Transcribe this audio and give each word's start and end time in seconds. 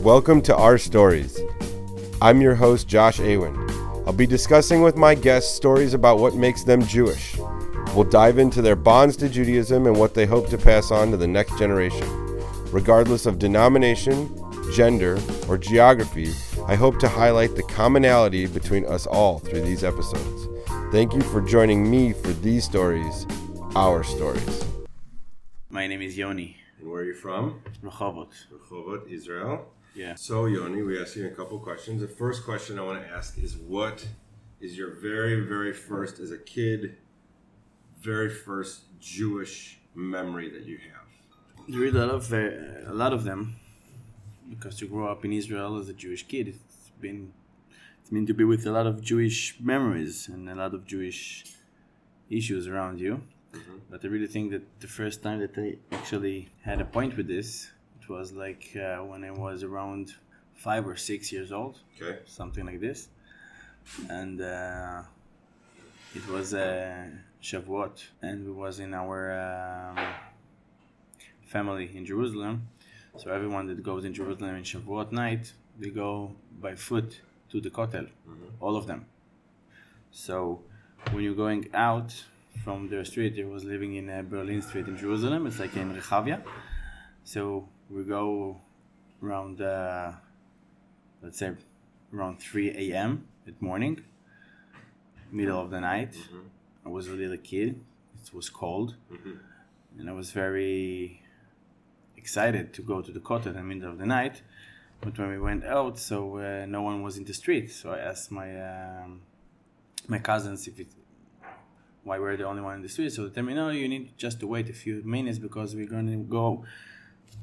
Welcome 0.00 0.42
to 0.42 0.54
Our 0.54 0.78
Stories. 0.78 1.40
I'm 2.20 2.40
your 2.40 2.54
host, 2.54 2.86
Josh 2.86 3.18
Awin. 3.18 3.56
I'll 4.06 4.12
be 4.12 4.26
discussing 4.26 4.82
with 4.82 4.94
my 4.94 5.14
guests 5.14 5.54
stories 5.54 5.94
about 5.94 6.18
what 6.18 6.34
makes 6.34 6.62
them 6.62 6.86
Jewish. 6.86 7.36
We'll 7.94 8.04
dive 8.04 8.38
into 8.38 8.62
their 8.62 8.76
bonds 8.76 9.16
to 9.16 9.28
Judaism 9.28 9.86
and 9.86 9.98
what 9.98 10.14
they 10.14 10.26
hope 10.26 10.48
to 10.50 10.58
pass 10.58 10.90
on 10.90 11.10
to 11.10 11.16
the 11.16 11.26
next 11.26 11.58
generation. 11.58 12.06
Regardless 12.70 13.26
of 13.26 13.38
denomination, 13.38 14.30
gender, 14.74 15.18
or 15.48 15.56
geography, 15.56 16.32
I 16.66 16.74
hope 16.74 16.98
to 17.00 17.08
highlight 17.08 17.56
the 17.56 17.62
commonality 17.62 18.46
between 18.46 18.84
us 18.84 19.06
all 19.06 19.38
through 19.38 19.62
these 19.62 19.82
episodes. 19.82 20.46
Thank 20.92 21.14
you 21.14 21.22
for 21.22 21.40
joining 21.40 21.90
me 21.90 22.12
for 22.12 22.32
these 22.32 22.64
stories, 22.64 23.26
our 23.74 24.04
stories. 24.04 24.64
My 25.70 25.86
name 25.86 26.02
is 26.02 26.16
Yoni. 26.16 26.58
Where 26.86 27.00
are 27.02 27.04
you 27.04 27.14
from? 27.14 27.60
Rehovot. 27.82 28.32
Rehovot, 28.52 29.10
Israel. 29.10 29.66
Yeah. 29.96 30.14
So, 30.14 30.46
Yoni, 30.46 30.82
we 30.82 31.00
asked 31.00 31.16
you 31.16 31.26
a 31.26 31.30
couple 31.30 31.58
questions. 31.58 32.00
The 32.00 32.14
first 32.22 32.44
question 32.44 32.78
I 32.78 32.82
want 32.82 33.02
to 33.02 33.08
ask 33.08 33.38
is 33.38 33.56
what 33.56 34.06
is 34.60 34.78
your 34.78 34.90
very, 35.08 35.40
very 35.40 35.72
first, 35.72 36.20
as 36.20 36.30
a 36.30 36.38
kid, 36.38 36.96
very 38.00 38.30
first 38.30 38.82
Jewish 39.00 39.80
memory 39.94 40.48
that 40.50 40.64
you 40.64 40.78
have? 40.92 41.06
There 41.68 41.84
is 41.84 41.94
a 41.94 41.98
lot 41.98 42.14
of 42.14 42.32
uh, 42.32 42.92
a 42.92 42.96
lot 43.02 43.12
of 43.12 43.24
them, 43.24 43.56
because 44.48 44.76
to 44.76 44.86
grow 44.86 45.08
up 45.08 45.24
in 45.24 45.32
Israel 45.32 45.78
as 45.80 45.88
a 45.88 45.96
Jewish 46.04 46.22
kid, 46.28 46.46
it's 46.46 46.90
been 47.00 47.32
it's 48.00 48.10
been 48.10 48.26
to 48.26 48.34
be 48.34 48.44
with 48.44 48.64
a 48.66 48.70
lot 48.70 48.86
of 48.86 49.02
Jewish 49.02 49.56
memories 49.58 50.28
and 50.28 50.48
a 50.48 50.54
lot 50.54 50.72
of 50.74 50.86
Jewish 50.86 51.44
issues 52.30 52.68
around 52.68 53.00
you. 53.00 53.22
Mm-hmm. 53.56 53.76
But 53.90 54.04
I 54.04 54.08
really 54.08 54.26
think 54.26 54.50
that 54.52 54.80
the 54.80 54.88
first 54.88 55.22
time 55.22 55.38
that 55.40 55.56
I 55.56 55.76
actually 55.94 56.48
had 56.62 56.80
a 56.80 56.84
point 56.84 57.16
with 57.16 57.28
this, 57.28 57.70
it 58.00 58.08
was 58.08 58.32
like 58.32 58.76
uh, 58.76 58.98
when 58.98 59.24
I 59.24 59.30
was 59.30 59.62
around 59.62 60.14
five 60.54 60.86
or 60.86 60.96
six 60.96 61.32
years 61.32 61.52
old. 61.52 61.80
Okay. 62.00 62.18
something 62.26 62.64
like 62.66 62.80
this. 62.80 63.08
And 64.08 64.40
uh, 64.40 65.02
it 66.14 66.28
was 66.28 66.54
uh, 66.54 67.06
Shavuot, 67.42 68.04
and 68.22 68.44
we 68.46 68.52
was 68.52 68.80
in 68.80 68.94
our 68.94 69.18
um, 69.46 70.04
family 71.46 71.90
in 71.94 72.04
Jerusalem. 72.04 72.68
So 73.16 73.30
everyone 73.30 73.66
that 73.68 73.82
goes 73.82 74.04
in 74.04 74.12
Jerusalem 74.12 74.56
in 74.56 74.62
Shavuot 74.62 75.12
night, 75.12 75.52
they 75.78 75.90
go 75.90 76.34
by 76.60 76.74
foot 76.74 77.20
to 77.50 77.60
the 77.60 77.70
Kotel, 77.70 78.08
all 78.60 78.76
of 78.76 78.86
them. 78.86 79.06
So 80.10 80.62
when 81.12 81.22
you're 81.22 81.34
going 81.34 81.68
out 81.74 82.12
from 82.64 82.88
the 82.88 83.04
street, 83.04 83.38
I 83.38 83.44
was 83.44 83.64
living 83.64 83.94
in 83.96 84.08
uh, 84.10 84.22
Berlin 84.22 84.62
Street 84.62 84.86
in 84.88 84.96
Jerusalem. 84.96 85.46
It's 85.46 85.58
like 85.58 85.76
in 85.76 85.94
Rehavia. 85.94 86.42
So 87.24 87.68
we 87.90 88.04
go 88.04 88.60
around, 89.22 89.60
uh, 89.60 90.12
let's 91.22 91.38
say, 91.38 91.52
around 92.14 92.40
3 92.40 92.92
a.m. 92.92 93.26
at 93.46 93.60
morning, 93.60 94.02
middle 95.30 95.60
of 95.60 95.70
the 95.70 95.80
night. 95.80 96.14
I 96.84 96.88
was 96.88 97.08
a 97.08 97.12
little 97.12 97.36
kid. 97.36 97.80
It 98.22 98.34
was 98.34 98.48
cold, 98.50 98.96
and 99.98 100.10
I 100.10 100.12
was 100.12 100.30
very 100.30 101.22
excited 102.16 102.72
to 102.74 102.82
go 102.82 103.02
to 103.02 103.12
the 103.12 103.20
Kotel 103.20 103.46
in 103.46 103.54
the 103.54 103.62
middle 103.62 103.90
of 103.90 103.98
the 103.98 104.06
night. 104.06 104.42
But 105.00 105.18
when 105.18 105.28
we 105.28 105.38
went 105.38 105.64
out, 105.64 105.98
so 105.98 106.38
uh, 106.38 106.66
no 106.66 106.82
one 106.82 107.02
was 107.02 107.16
in 107.18 107.24
the 107.24 107.34
street. 107.34 107.70
So 107.70 107.90
I 107.90 107.98
asked 107.98 108.32
my 108.32 108.48
um, 108.70 109.22
my 110.08 110.18
cousins 110.18 110.66
if 110.66 110.78
it 110.80 110.88
why 112.06 112.16
we're 112.20 112.36
the 112.36 112.44
only 112.52 112.62
one 112.62 112.76
in 112.78 112.82
the 112.82 112.88
street. 112.88 113.12
So 113.12 113.26
they 113.26 113.34
tell 113.34 113.44
me, 113.44 113.54
no, 113.54 113.68
you 113.70 113.88
need 113.88 114.04
just 114.16 114.36
to 114.40 114.46
wait 114.46 114.66
a 114.70 114.72
few 114.84 115.02
minutes 115.16 115.38
because 115.46 115.74
we're 115.78 115.92
gonna 115.96 116.16
go. 116.38 116.64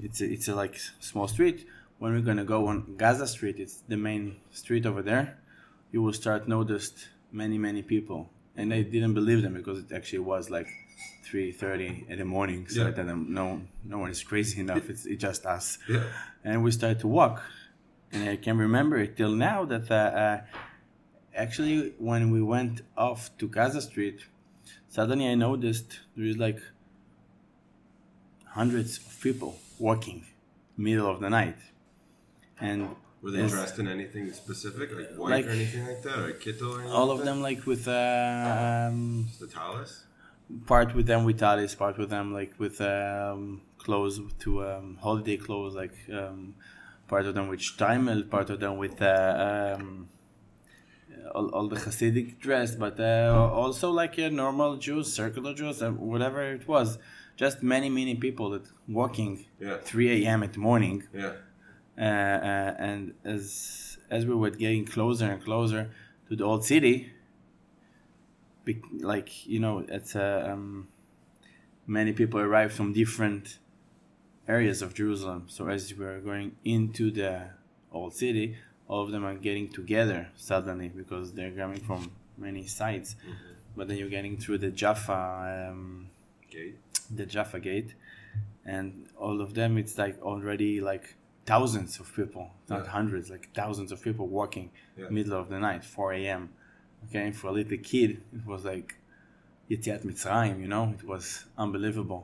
It's 0.06 0.22
a, 0.22 0.26
it's 0.36 0.48
a 0.48 0.56
like 0.56 0.76
small 1.00 1.28
street. 1.28 1.68
When 2.00 2.14
we're 2.14 2.22
gonna 2.32 2.46
go 2.56 2.60
on 2.72 2.96
Gaza 2.98 3.28
Street, 3.28 3.58
it's 3.60 3.78
the 3.88 3.98
main 3.98 4.38
street 4.52 4.86
over 4.86 5.02
there. 5.12 5.38
You 5.92 6.02
will 6.02 6.14
start 6.24 6.48
noticed 6.48 6.96
many 7.32 7.58
many 7.58 7.82
people, 7.94 8.30
and 8.56 8.74
I 8.74 8.82
didn't 8.84 9.14
believe 9.14 9.42
them 9.46 9.54
because 9.54 9.80
it 9.84 9.92
actually 10.00 10.20
was 10.34 10.50
like 10.50 10.68
three 11.28 11.52
thirty 11.52 12.06
in 12.12 12.18
the 12.20 12.26
morning. 12.26 12.68
So 12.68 12.82
Yeah. 12.82 12.88
I 12.88 12.92
tell 12.92 13.06
them, 13.06 13.34
no, 13.40 13.62
no 13.94 13.98
one 14.04 14.12
is 14.12 14.24
crazy 14.24 14.62
enough. 14.62 14.90
It's, 14.90 15.06
it's 15.06 15.22
just 15.22 15.46
us 15.46 15.78
Yeah. 15.90 16.04
and 16.44 16.64
we 16.64 16.72
started 16.72 17.00
to 17.02 17.08
walk. 17.08 17.42
And 18.14 18.30
I 18.30 18.36
can 18.46 18.58
remember 18.58 18.98
it 18.98 19.18
till 19.18 19.32
now 19.50 19.66
that 19.66 19.90
uh, 19.92 19.96
uh, 19.96 20.42
actually 21.36 21.94
when 21.98 22.32
we 22.32 22.42
went 22.42 22.82
off 22.98 23.36
to 23.40 23.48
Gaza 23.48 23.82
Street, 23.82 24.20
suddenly 24.96 25.28
I 25.34 25.36
noticed 25.36 25.90
there 26.16 26.26
is 26.34 26.38
like 26.38 26.60
hundreds 28.60 28.98
of 28.98 29.20
people 29.22 29.52
walking 29.80 30.20
middle 30.78 31.10
of 31.14 31.20
the 31.20 31.30
night. 31.30 31.58
And 32.60 32.80
Were 33.22 33.32
they 33.32 33.48
dressed 33.48 33.80
in 33.80 33.88
anything 33.88 34.26
specific, 34.34 34.88
like 35.00 35.12
white 35.22 35.32
Like- 35.36 35.48
or 35.48 35.54
anything 35.60 35.86
like 35.90 36.02
that, 36.08 36.18
or 36.26 36.32
kittel 36.44 36.70
or 36.74 36.80
anything? 36.80 36.92
all 37.00 37.10
of 37.16 37.20
them 37.28 37.38
like 37.42 37.62
with 37.72 37.88
uh, 37.88 38.88
um, 38.90 39.28
The 39.40 39.48
talis? 39.48 39.92
part 40.72 40.90
with 40.98 41.08
them 41.12 41.22
with 41.28 41.38
talis, 41.40 41.74
part 41.84 41.98
with 41.98 42.10
them 42.16 42.28
like 42.40 42.54
with 42.64 42.78
um, 42.82 43.62
clothes 43.84 44.20
to 44.44 44.50
um, 44.70 44.98
holiday 45.06 45.38
clothes, 45.46 45.74
like 45.84 45.96
um, 46.20 46.56
part 47.08 47.26
of 47.26 47.34
them 47.38 47.48
with 47.52 47.62
shtreimel, 47.70 48.30
part 48.36 48.50
of 48.54 48.58
them 48.64 48.78
with 48.84 49.02
uh, 49.02 49.76
um, 49.80 50.10
all, 51.36 51.48
all 51.50 51.68
the 51.68 51.76
Hasidic 51.76 52.40
dress, 52.40 52.76
but 52.76 53.00
uh, 53.00 53.50
also 53.54 53.92
like 53.92 54.18
uh, 54.20 54.30
normal 54.30 54.78
Jews, 54.78 55.12
circular 55.14 55.54
Jews, 55.54 55.82
uh, 55.82 55.92
whatever 55.92 56.42
it 56.54 56.68
was. 56.68 56.98
Just 57.36 57.64
many, 57.64 57.90
many 57.90 58.16
people 58.16 58.52
that 58.52 58.64
walking 58.88 59.46
Yeah. 59.60 59.78
3 59.78 60.24
a.m. 60.26 60.44
at 60.44 60.54
the 60.54 60.60
morning 60.60 61.04
Yeah. 61.14 61.34
uh, 61.98 62.02
uh, 62.02 62.76
and 62.88 63.14
as 63.24 63.98
as 64.10 64.26
we 64.26 64.36
were 64.36 64.52
getting 64.52 64.86
closer 64.86 65.26
and 65.26 65.44
closer 65.44 65.90
to 66.30 66.36
the 66.36 66.44
old 66.44 66.64
city, 66.64 67.12
like 69.00 69.46
you 69.48 69.60
know, 69.60 69.84
it's 69.88 70.16
uh, 70.16 70.48
um, 70.52 70.88
many 71.88 72.14
people 72.14 72.40
arrived 72.40 72.74
from 72.74 72.94
different 72.94 73.60
areas 74.48 74.82
of 74.82 74.94
Jerusalem. 74.94 75.46
So 75.48 75.68
as 75.68 75.94
we 75.94 76.06
were 76.06 76.20
going 76.20 76.56
into 76.64 77.12
the 77.12 77.50
old 77.92 78.14
city, 78.14 78.58
all 78.94 79.02
of 79.06 79.12
them 79.12 79.24
are 79.26 79.38
getting 79.50 79.68
together 79.80 80.22
suddenly 80.50 80.90
because 81.02 81.26
they're 81.36 81.56
coming 81.64 81.80
from 81.90 82.02
many 82.48 82.66
sides. 82.80 83.16
But 83.76 83.88
then 83.88 83.98
you're 84.00 84.16
getting 84.20 84.36
through 84.44 84.60
the 84.66 84.72
Jaffa. 84.82 85.20
Um, 85.72 86.10
Okay. 86.48 86.74
the 87.20 87.26
Jaffa 87.36 87.60
Gate, 87.70 87.92
and 88.76 88.88
all 89.26 89.38
of 89.46 89.50
them, 89.60 89.72
it's 89.82 89.96
like 90.04 90.16
already 90.32 90.74
like 90.92 91.06
thousands 91.52 91.92
of 92.02 92.06
people, 92.20 92.46
not 92.74 92.82
Yeah. 92.84 92.92
hundreds, 92.98 93.26
like 93.36 93.46
thousands 93.62 93.90
of 93.94 93.98
people 94.08 94.26
walking 94.40 94.68
Yeah. 95.00 95.10
middle 95.18 95.38
of 95.44 95.48
the 95.54 95.60
night, 95.68 95.84
4 95.84 96.10
a.m. 96.20 96.44
Okay, 97.06 97.28
for 97.40 97.48
a 97.48 97.54
little 97.60 97.80
kid, 97.92 98.10
it 98.38 98.46
was 98.54 98.62
like 98.74 98.90
Yetziat 99.72 100.02
Mitzrayim, 100.10 100.58
you 100.64 100.70
know, 100.76 100.86
it 100.98 101.04
was 101.14 101.26
unbelievable. 101.64 102.22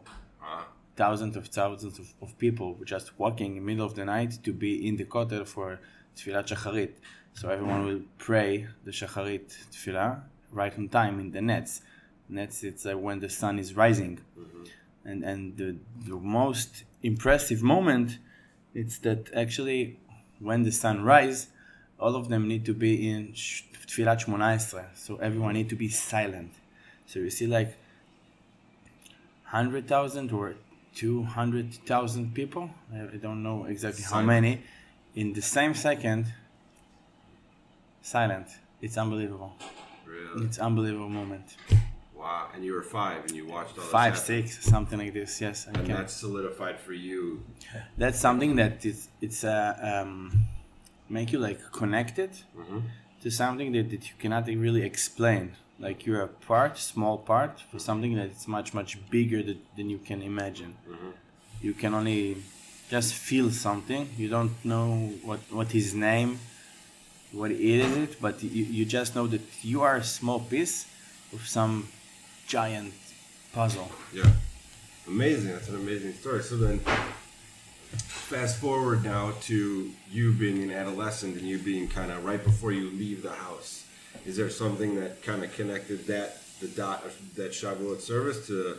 Ah. 0.50 0.68
Thousands 1.04 1.36
of 1.40 1.44
thousands 1.60 1.96
of, 2.04 2.08
of 2.24 2.30
people 2.46 2.68
were 2.78 2.90
just 2.98 3.08
walking 3.24 3.50
in 3.58 3.60
the 3.62 3.68
middle 3.72 3.86
of 3.90 3.96
the 4.00 4.06
night 4.16 4.32
to 4.46 4.52
be 4.66 4.72
in 4.88 4.94
the 5.02 5.06
Kotel 5.14 5.44
for 5.56 5.70
Tfilat 6.20 6.48
Shacharit. 6.48 6.92
So 7.34 7.50
everyone 7.50 7.86
will 7.86 8.02
pray 8.18 8.68
the 8.84 8.92
Shacharit 8.92 9.56
Tfilah 9.72 10.22
right 10.52 10.78
on 10.78 10.90
time 10.90 11.20
in 11.20 11.32
the 11.32 11.42
nets. 11.42 11.82
Nets, 12.28 12.64
it's 12.64 12.86
uh, 12.86 12.98
when 12.98 13.20
the 13.20 13.30
sun 13.30 13.60
is 13.60 13.76
rising. 13.76 14.20
And, 15.06 15.24
and 15.24 15.58
the, 15.58 15.78
the 16.06 16.16
most 16.16 16.84
impressive 17.02 17.64
moment 17.64 18.20
it's 18.74 19.00
that 19.00 19.30
actually 19.34 20.00
when 20.40 20.64
the 20.64 20.72
sun 20.72 21.04
rise, 21.04 21.48
all 22.00 22.16
of 22.16 22.30
them 22.30 22.48
need 22.48 22.66
to 22.66 22.74
be 22.74 23.10
in 23.10 23.34
Tfilat 23.34 24.26
Shmona 24.26 24.56
Esrei. 24.56 24.86
So 24.96 25.18
everyone 25.18 25.54
need 25.54 25.70
to 25.70 25.76
be 25.76 25.90
silent. 25.90 26.54
So 27.08 27.20
you 27.20 27.30
see 27.30 27.48
like 27.48 27.76
100,000 29.52 30.32
or 30.32 30.56
200,000 30.96 32.34
people, 32.34 32.70
I 32.94 33.18
don't 33.18 33.42
know 33.42 33.66
exactly 33.66 34.04
how 34.04 34.22
many, 34.22 34.62
in 35.22 35.34
the 35.34 35.42
same 35.42 35.74
second, 35.74 36.24
silent. 38.02 38.48
It's 38.82 38.98
unbelievable. 38.98 39.54
Really? 40.06 40.46
It's 40.46 40.60
unbelievable 40.60 41.10
moment. 41.10 41.48
Wow. 42.16 42.48
And 42.54 42.64
you 42.66 42.74
were 42.74 42.84
five 43.00 43.20
and 43.26 43.32
you 43.40 43.46
watched 43.56 43.78
all 43.78 43.84
Five, 44.00 44.18
six, 44.18 44.64
something 44.74 44.98
like 45.04 45.14
this. 45.14 45.42
Yes, 45.42 45.68
I 45.68 45.72
And 45.78 45.86
can. 45.88 45.96
that's 45.98 46.14
solidified 46.14 46.78
for 46.80 46.94
you. 46.94 47.44
That's 47.98 48.20
something 48.28 48.52
that 48.62 48.86
it's 48.86 49.04
it's 49.26 49.44
uh, 49.44 49.74
um, 49.92 50.32
make 51.10 51.28
you 51.34 51.40
like 51.48 51.60
connected 51.82 52.32
Mm-hmm. 52.58 52.80
to 53.24 53.30
something 53.42 53.70
that, 53.76 53.90
that 53.94 54.04
you 54.10 54.16
cannot 54.24 54.46
really 54.66 54.84
explain. 54.92 55.44
Like 55.86 55.98
you're 56.06 56.24
a 56.32 56.34
part, 56.52 56.74
small 56.78 57.18
part 57.32 57.54
for 57.72 57.80
something 57.80 58.14
that 58.20 58.30
is 58.36 58.48
much 58.48 58.70
much 58.80 58.92
bigger 59.16 59.42
that, 59.50 59.60
than 59.78 59.90
you 59.94 60.00
can 60.10 60.20
imagine. 60.32 60.72
Mm-hmm. 60.92 61.12
You 61.66 61.74
can 61.82 61.92
only 62.00 62.22
just 62.90 63.14
feel 63.14 63.52
something. 63.52 64.10
You 64.18 64.30
don't 64.30 64.54
know 64.66 65.14
what 65.24 65.40
what 65.52 65.72
his 65.72 65.94
name, 65.94 66.40
what 67.32 67.52
is 67.52 67.96
it, 67.98 68.22
but 68.22 68.42
you, 68.44 68.64
you 68.66 68.86
just 68.86 69.16
know 69.16 69.28
that 69.28 69.42
you 69.62 69.82
are 69.82 69.98
a 69.98 70.04
small 70.04 70.40
piece 70.40 70.86
of 71.34 71.48
some 71.48 71.88
giant 72.48 72.94
puzzle. 73.54 73.90
Yeah. 74.14 74.32
Amazing. 75.08 75.52
That's 75.54 75.70
an 75.70 75.76
amazing 75.76 76.14
story. 76.14 76.44
So 76.44 76.58
then, 76.58 76.80
fast 78.30 78.58
forward 78.58 79.04
now 79.04 79.34
to 79.42 79.92
you 80.12 80.34
being 80.34 80.62
an 80.64 80.72
adolescent 80.72 81.38
and 81.38 81.48
you 81.48 81.58
being 81.58 81.88
kind 81.88 82.12
of 82.12 82.26
right 82.26 82.44
before 82.44 82.72
you 82.72 82.90
leave 82.92 83.24
the 83.24 83.32
house. 83.32 83.86
Is 84.26 84.36
there 84.38 84.50
something 84.50 85.00
that 85.00 85.24
kind 85.24 85.44
of 85.44 85.54
connected 85.56 86.08
that 86.08 86.38
the 86.60 86.68
dot 86.68 87.06
of 87.06 87.36
that 87.36 87.52
Shavuot 87.52 88.02
service 88.02 88.48
to 88.48 88.78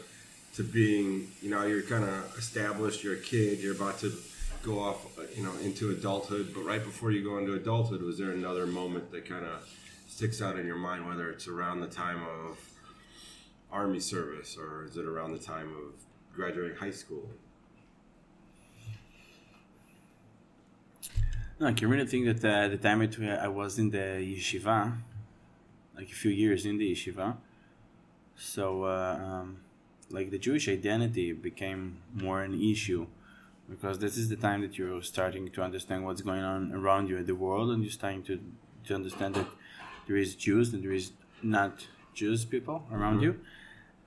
to 0.54 0.62
being 0.62 1.30
you 1.40 1.50
know 1.50 1.64
you're 1.66 1.82
kind 1.82 2.04
of 2.04 2.36
established, 2.36 3.04
you're 3.04 3.14
a 3.14 3.20
kid, 3.20 3.60
you're 3.60 3.74
about 3.74 3.98
to 4.00 4.12
go 4.62 4.78
off 4.78 5.18
you 5.36 5.42
know 5.42 5.52
into 5.62 5.90
adulthood, 5.90 6.52
but 6.54 6.62
right 6.64 6.82
before 6.82 7.10
you 7.10 7.22
go 7.24 7.38
into 7.38 7.54
adulthood, 7.54 8.02
was 8.02 8.18
there 8.18 8.30
another 8.30 8.66
moment 8.66 9.10
that 9.12 9.28
kind 9.28 9.44
of 9.44 9.66
sticks 10.08 10.42
out 10.42 10.58
in 10.58 10.66
your 10.66 10.76
mind, 10.76 11.06
whether 11.06 11.30
it's 11.30 11.48
around 11.48 11.80
the 11.80 11.86
time 11.86 12.22
of 12.22 12.58
army 13.72 14.00
service 14.00 14.56
or 14.56 14.84
is 14.84 14.96
it 14.96 15.06
around 15.06 15.32
the 15.32 15.38
time 15.38 15.68
of 15.68 15.94
graduating 16.34 16.76
high 16.76 16.90
school? 16.90 17.28
No, 21.60 21.66
I 21.66 21.72
can 21.72 21.88
really 21.90 22.06
think 22.06 22.24
that 22.24 22.44
uh, 22.44 22.68
the 22.68 22.78
time 22.78 23.02
it, 23.02 23.18
I 23.20 23.48
was 23.48 23.78
in 23.78 23.90
the 23.90 23.98
yeshiva, 23.98 24.96
like 25.94 26.08
a 26.08 26.14
few 26.14 26.30
years 26.30 26.64
in 26.64 26.78
the 26.78 26.90
yeshiva, 26.90 27.36
so 28.34 28.84
uh, 28.84 29.18
um, 29.22 29.58
like 30.10 30.30
the 30.30 30.38
Jewish 30.38 30.68
identity 30.68 31.32
became 31.32 31.98
more 32.14 32.42
an 32.42 32.60
issue 32.60 33.06
because 33.68 33.98
this 34.00 34.16
is 34.16 34.28
the 34.28 34.36
time 34.36 34.62
that 34.62 34.76
you're 34.76 35.02
starting 35.02 35.48
to 35.50 35.62
understand 35.62 36.04
what's 36.04 36.22
going 36.22 36.42
on 36.42 36.72
around 36.72 37.08
you 37.08 37.16
in 37.18 37.26
the 37.26 37.34
world 37.34 37.70
and 37.70 37.82
you're 37.82 37.92
starting 37.92 38.22
to, 38.24 38.40
to 38.86 38.94
understand 38.94 39.34
that 39.36 39.46
there 40.06 40.16
is 40.16 40.34
Jews 40.34 40.72
and 40.74 40.82
there 40.82 40.92
is 40.92 41.12
not 41.42 41.86
Jews 42.14 42.44
people 42.44 42.84
around 42.92 43.16
mm-hmm. 43.16 43.24
you 43.24 43.40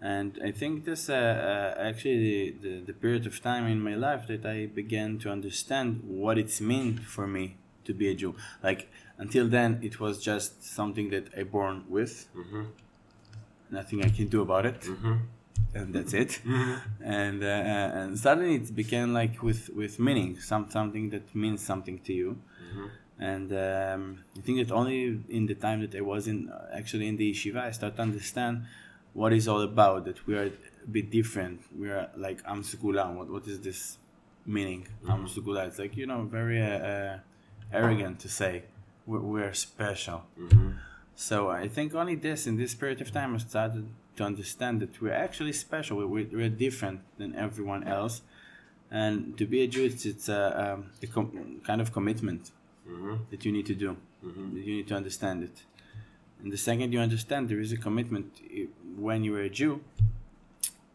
and 0.03 0.37
I 0.43 0.51
think 0.51 0.83
this 0.83 1.09
uh, 1.09 1.13
uh, 1.13 1.81
actually 1.81 2.17
the, 2.19 2.55
the, 2.61 2.79
the, 2.87 2.93
period 2.93 3.25
of 3.25 3.41
time 3.41 3.65
in 3.67 3.79
my 3.79 3.95
life 3.95 4.27
that 4.27 4.45
I 4.45 4.65
began 4.65 5.17
to 5.19 5.31
understand 5.31 6.01
what 6.05 6.37
it's 6.37 6.59
mean 6.59 6.97
for 6.97 7.25
me 7.25 7.55
to 7.85 7.93
be 7.93 8.09
a 8.09 8.13
Jew. 8.13 8.35
Like 8.61 8.91
until 9.17 9.47
then, 9.47 9.79
it 9.81 10.01
was 10.01 10.21
just 10.21 10.61
something 10.61 11.09
that 11.11 11.29
I 11.37 11.43
born 11.43 11.85
with, 11.87 12.27
mm-hmm. 12.35 12.63
nothing 13.71 14.03
I 14.03 14.09
can 14.09 14.27
do 14.27 14.41
about 14.41 14.65
it, 14.65 14.81
mm-hmm. 14.81 15.13
And 15.73 15.93
that's 15.93 16.13
it. 16.13 16.39
Mm-hmm. 16.45 17.03
And 17.03 17.43
uh, 17.43 17.99
and 17.99 18.19
suddenly 18.19 18.55
it 18.55 18.75
became 18.75 19.13
like 19.13 19.41
with 19.41 19.69
with 19.69 19.99
meaning, 19.99 20.39
some 20.39 20.69
something 20.69 21.09
that 21.09 21.33
means 21.35 21.61
something 21.61 21.99
to 21.99 22.13
you. 22.13 22.37
Mm-hmm. 22.65 22.87
And 23.19 23.51
um, 23.53 24.23
I 24.37 24.41
think 24.41 24.57
that 24.59 24.73
only 24.73 25.19
in 25.29 25.45
the 25.45 25.55
time 25.55 25.81
that 25.81 25.95
I 25.95 26.01
was 26.01 26.27
in 26.27 26.51
actually 26.73 27.07
in 27.07 27.17
the 27.17 27.31
yeshiva, 27.31 27.61
I 27.69 27.71
started 27.71 27.95
to 27.97 28.01
understand 28.01 28.65
what 29.13 29.31
is 29.31 29.47
all 29.47 29.61
about 29.61 30.05
that 30.05 30.25
we 30.27 30.35
are 30.35 30.47
a 30.47 30.89
bit 30.91 31.09
different 31.09 31.61
we 31.77 31.89
are 31.89 32.09
like 32.17 32.41
am 32.45 32.63
what, 33.15 33.29
what 33.29 33.47
is 33.47 33.59
this 33.61 33.97
meaning 34.45 34.87
mm-hmm. 35.03 35.11
am 35.11 35.57
it's 35.67 35.79
like 35.79 35.95
you 35.95 36.05
know 36.05 36.23
very 36.23 36.61
uh, 36.61 36.65
uh, 36.65 37.17
arrogant 37.71 38.19
to 38.19 38.27
say 38.27 38.63
we're, 39.05 39.19
we're 39.19 39.53
special 39.53 40.23
mm-hmm. 40.39 40.71
so 41.15 41.49
i 41.49 41.67
think 41.67 41.93
only 41.95 42.15
this 42.15 42.47
in 42.47 42.57
this 42.57 42.73
period 42.73 42.99
of 43.01 43.11
time 43.11 43.35
i 43.35 43.37
started 43.37 43.87
to 44.15 44.23
understand 44.23 44.79
that 44.81 45.01
we're 45.01 45.13
actually 45.13 45.53
special 45.53 45.97
we're, 45.97 46.27
we're 46.31 46.49
different 46.49 47.01
than 47.17 47.35
everyone 47.35 47.83
else 47.83 48.21
and 48.91 49.37
to 49.37 49.45
be 49.45 49.61
a 49.63 49.67
jew 49.67 49.85
it's, 49.85 50.05
it's 50.05 50.29
a, 50.29 50.73
um, 50.73 50.91
a 51.01 51.07
com- 51.07 51.61
kind 51.65 51.81
of 51.81 51.91
commitment 51.91 52.51
mm-hmm. 52.87 53.15
that 53.31 53.43
you 53.45 53.51
need 53.51 53.65
to 53.65 53.75
do 53.75 53.97
mm-hmm. 54.23 54.57
you 54.57 54.75
need 54.77 54.87
to 54.87 54.95
understand 54.95 55.43
it 55.43 55.63
and 56.43 56.51
the 56.51 56.57
second 56.57 56.91
you 56.91 56.99
understand 56.99 57.47
there 57.47 57.61
is 57.61 57.71
a 57.71 57.77
commitment 57.77 58.41
when 58.97 59.23
you're 59.23 59.41
a 59.41 59.49
Jew, 59.49 59.81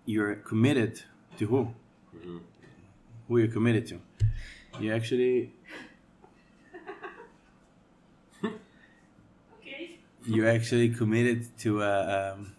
you're 0.05 0.35
committed 0.35 1.01
to 1.39 1.47
who? 1.47 1.75
Mm-hmm. 2.15 2.39
Who 3.27 3.39
you're 3.39 3.49
committed 3.49 3.87
to. 3.87 4.01
You 4.79 4.93
actually. 4.95 5.53
okay. 8.45 9.99
You're 10.27 10.51
actually 10.51 10.91
committed 10.91 11.57
to 11.61 11.83
uh, 11.83 12.35
um, 12.37 12.53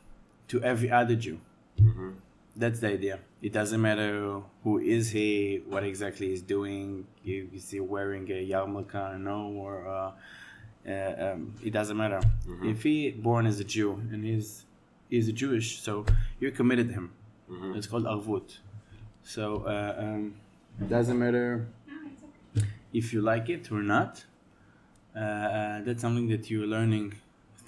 to 0.50 0.62
every 0.64 0.92
other 0.92 1.16
Jew. 1.16 1.40
Mm-hmm. 1.80 2.10
That's 2.56 2.80
the 2.80 2.90
idea. 2.90 3.20
It 3.42 3.54
doesn't 3.54 3.82
matter 3.82 4.42
who 4.64 4.80
is 4.80 5.12
he, 5.12 5.64
what 5.68 5.84
exactly 5.84 6.28
he's 6.28 6.42
doing. 6.42 7.08
Is 7.24 7.70
he 7.70 7.80
wearing 7.80 8.30
a 8.30 8.50
yarmulke, 8.50 9.20
no, 9.20 9.48
or 9.48 9.88
uh, 9.88 10.12
uh, 10.90 11.32
um, 11.32 11.54
it 11.64 11.72
doesn't 11.72 11.96
matter. 11.96 12.20
Mm-hmm. 12.48 12.70
If 12.70 12.84
he 12.84 13.12
born 13.12 13.46
as 13.46 13.60
a 13.60 13.64
Jew 13.64 13.94
and 14.12 14.24
he's 14.26 14.66
is 15.10 15.28
a 15.28 15.32
Jewish, 15.32 15.82
so 15.82 16.06
you're 16.40 16.52
committed 16.52 16.92
him. 16.92 17.12
Mm-hmm. 17.50 17.76
It's 17.78 17.88
called 17.88 18.06
arvut. 18.06 18.58
So 19.24 19.64
uh, 19.66 19.96
um, 19.98 20.36
it 20.80 20.90
doesn't 20.90 21.18
matter 21.18 21.68
if 22.94 23.14
you 23.14 23.22
like 23.22 23.50
it 23.50 23.72
or 23.72 23.82
not. 23.82 24.24
Uh, 25.16 25.20
uh, 25.20 25.82
that's 25.84 26.02
something 26.02 26.28
that 26.30 26.50
you're 26.50 26.68
learning 26.68 27.14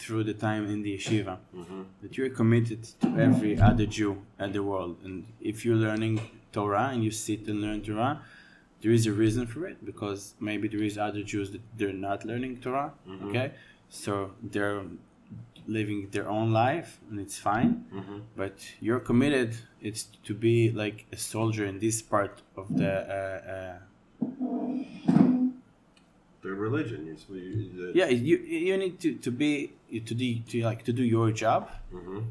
through 0.01 0.23
the 0.31 0.37
time 0.47 0.63
in 0.73 0.79
the 0.85 0.93
yeshiva. 0.97 1.35
Mm-hmm. 1.55 1.81
That 2.01 2.11
you're 2.17 2.33
committed 2.41 2.81
to 3.01 3.07
every 3.27 3.53
other 3.69 3.85
Jew 3.85 4.11
in 4.39 4.51
the 4.57 4.63
world, 4.71 4.97
and 5.05 5.15
if 5.51 5.65
you're 5.65 5.81
learning 5.87 6.15
Torah 6.51 6.89
and 6.93 7.03
you 7.03 7.11
sit 7.11 7.47
and 7.47 7.61
learn 7.65 7.81
Torah, 7.81 8.15
there 8.81 8.91
is 8.91 9.05
a 9.05 9.13
reason 9.23 9.45
for 9.53 9.61
it 9.71 9.77
because 9.85 10.33
maybe 10.39 10.67
there 10.67 10.83
is 10.89 10.97
other 10.97 11.23
Jews 11.31 11.51
that 11.51 11.61
they're 11.77 12.01
not 12.09 12.25
learning 12.25 12.53
Torah. 12.65 12.91
Mm-hmm. 13.07 13.29
Okay, 13.29 13.51
so 13.89 14.31
they're 14.41 14.83
living 15.67 16.09
their 16.11 16.27
own 16.27 16.51
life 16.51 16.99
and 17.09 17.19
it's 17.19 17.37
fine 17.37 17.85
mm-hmm. 17.93 18.19
but 18.35 18.55
you're 18.79 18.99
committed 18.99 19.55
it's 19.79 20.03
to 20.23 20.33
be 20.33 20.71
like 20.71 21.05
a 21.11 21.17
soldier 21.17 21.65
in 21.65 21.79
this 21.79 22.01
part 22.01 22.41
of 22.57 22.65
the 22.75 22.91
uh, 22.91 23.51
uh, 23.51 23.77
the 26.41 26.49
religion 26.49 27.07
is 27.07 27.25
the 27.25 27.91
yeah 27.93 28.07
you 28.07 28.37
you 28.37 28.77
need 28.77 28.99
to, 28.99 29.15
to 29.15 29.31
be 29.31 29.73
to 30.05 30.13
do 30.13 30.39
to 30.39 30.63
like 30.63 30.83
to 30.83 30.93
do 30.93 31.03
your 31.03 31.31
job 31.31 31.69
mm-hmm. 31.93 32.21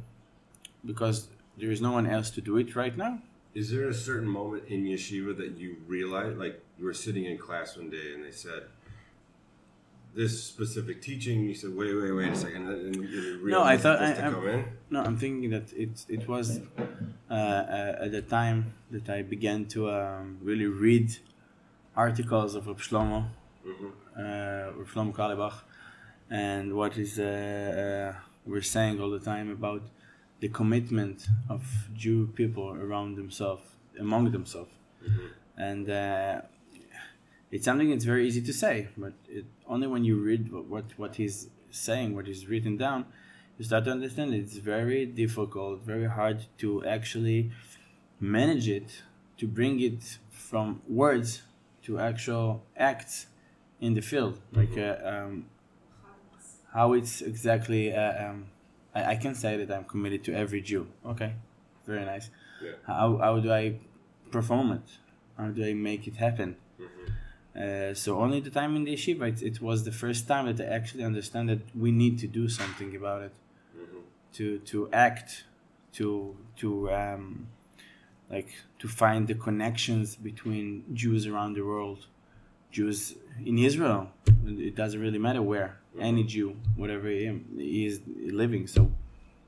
because 0.85 1.29
there 1.57 1.71
is 1.71 1.81
no 1.81 1.93
one 1.93 2.07
else 2.07 2.31
to 2.31 2.41
do 2.41 2.57
it 2.57 2.75
right 2.75 2.97
now 2.97 3.19
is 3.55 3.71
there 3.71 3.89
a 3.89 3.95
certain 3.95 4.29
moment 4.29 4.63
in 4.69 4.85
yeshiva 4.85 5.37
that 5.37 5.57
you 5.59 5.77
realize 5.87 6.37
like 6.37 6.61
you 6.79 6.85
were 6.85 6.95
sitting 6.95 7.25
in 7.25 7.37
class 7.39 7.77
one 7.77 7.91
day 7.91 8.15
and 8.15 8.25
they 8.25 8.31
said 8.31 8.63
this 10.15 10.43
specific 10.43 11.01
teaching, 11.01 11.45
you 11.45 11.55
said, 11.55 11.71
"Wait, 11.75 11.95
wait, 11.95 12.11
wait 12.11 12.33
a 12.33 12.37
second. 12.37 12.69
And 12.69 12.97
you 12.97 13.41
no, 13.45 13.63
I 13.63 13.77
thought 13.77 14.01
I, 14.01 14.13
am 14.13 14.65
no. 14.91 15.03
I'm 15.03 15.17
thinking 15.17 15.51
that 15.51 15.73
it 15.73 16.05
it 16.09 16.27
was 16.29 16.61
uh, 17.31 17.33
uh, 17.33 18.05
at 18.05 18.13
the 18.13 18.23
time 18.23 18.75
that 18.91 19.09
I 19.09 19.23
began 19.23 19.67
to 19.67 19.91
um, 19.91 20.39
really 20.43 20.67
read 20.67 21.17
articles 21.97 22.55
of 22.55 22.65
Shlomo, 22.65 23.29
mm-hmm. 23.67 23.89
Uh, 24.17 24.73
Shlomo 24.93 25.13
Carlebach, 25.13 25.55
and 26.31 26.75
what 26.75 26.97
is 26.97 27.19
uh, 27.19 28.15
uh, 28.15 28.21
we're 28.47 28.63
saying 28.63 29.01
all 29.01 29.11
the 29.11 29.21
time 29.21 29.51
about 29.51 29.83
the 30.41 30.49
commitment 30.49 31.27
of 31.49 31.63
Jew 31.95 32.29
people 32.35 32.71
around 32.71 33.17
themselves, 33.17 33.63
among 33.99 34.31
themselves, 34.31 34.73
mm-hmm. 35.03 35.27
and 35.57 35.91
uh, 35.91 36.41
it's 37.51 37.65
something 37.65 37.91
that's 37.91 38.05
very 38.05 38.27
easy 38.27 38.43
to 38.43 38.53
say, 38.53 38.89
but 38.97 39.13
it, 39.29 39.45
only 39.67 39.87
when 39.87 40.05
you 40.05 40.17
read 40.17 40.53
what, 40.53 40.67
what, 40.67 40.85
what 40.97 41.17
he's 41.17 41.49
saying, 41.71 42.15
what 42.15 42.29
is 42.29 42.47
written 42.47 42.77
down, 42.77 43.07
you 43.59 43.65
start 43.65 43.85
to 43.85 43.91
understand 43.91 44.33
it's 44.33 44.57
very 44.57 45.05
difficult, 45.05 45.83
very 45.83 46.07
hard 46.07 46.47
to 46.59 46.85
actually 46.87 47.51
manage 48.21 48.69
it, 48.69 49.03
to 49.39 49.47
bring 49.47 49.81
it 49.81 50.19
from 50.31 50.81
words 50.89 51.43
to 51.83 51.99
actual 51.99 52.63
acts 52.77 53.27
in 53.81 53.95
the 53.95 54.03
field. 54.03 54.39
Like 54.53 54.71
mm-hmm. 54.71 55.07
uh, 55.07 55.11
um, 55.11 55.47
how 56.73 56.93
it's 56.93 57.23
exactly. 57.23 57.95
Uh, 57.95 58.27
um, 58.27 58.47
I, 58.95 59.13
I 59.13 59.17
can 59.17 59.35
say 59.35 59.57
that 59.57 59.75
I'm 59.75 59.85
committed 59.85 60.25
to 60.25 60.35
every 60.35 60.61
Jew. 60.61 60.87
Okay, 61.07 61.35
very 61.87 62.05
nice. 62.05 62.31
Yeah. 62.63 62.73
How, 62.87 63.17
how 63.17 63.39
do 63.41 63.53
I 63.53 63.77
perform 64.31 64.73
it? 64.73 64.89
How 65.39 65.49
do 65.49 65.65
I 65.65 65.75
make 65.75 66.07
it 66.07 66.17
happen? 66.17 66.57
Uh, 67.57 67.93
so 67.95 68.21
only 68.21 68.41
the 68.41 68.51
time 68.51 68.77
in 68.77 68.85
the 68.85 68.95
yeshiva, 68.95 69.29
it, 69.29 69.43
it, 69.43 69.61
was 69.61 69.83
the 69.85 69.91
first 69.91 70.29
time 70.29 70.47
that 70.47 70.61
I 70.61 70.73
actually 70.73 71.03
understand 71.03 71.49
that 71.49 71.61
we 71.77 71.91
need 71.91 72.19
to 72.21 72.29
do 72.29 72.49
something 72.49 72.95
about 72.95 73.23
it, 73.23 73.33
mm-hmm. 73.77 73.99
to 74.35 74.59
to 74.59 74.89
act, 74.93 75.45
to 75.95 76.37
to 76.59 76.93
um, 76.93 77.49
like 78.31 78.51
to 78.79 78.87
find 78.87 79.27
the 79.27 79.35
connections 79.35 80.15
between 80.15 80.85
Jews 80.95 81.27
around 81.27 81.55
the 81.55 81.63
world, 81.63 82.07
Jews 82.71 83.15
in 83.45 83.59
Israel. 83.59 84.11
It 84.47 84.75
doesn't 84.77 85.01
really 85.01 85.19
matter 85.19 85.43
where 85.43 85.79
any 85.99 86.25
Jew, 86.25 86.57
whatever 86.77 87.09
he 87.09 87.87
is 87.87 88.01
living. 88.07 88.67
So, 88.67 88.91